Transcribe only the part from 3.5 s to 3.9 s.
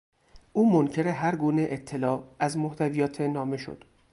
شد.